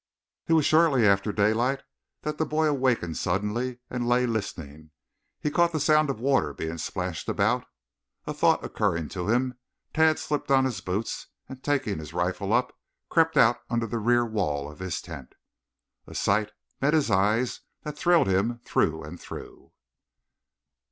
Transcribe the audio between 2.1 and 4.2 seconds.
that the boy awakened suddenly and